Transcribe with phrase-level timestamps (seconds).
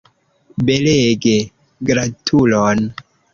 [0.69, 1.33] Belege,
[1.91, 2.83] gratulon!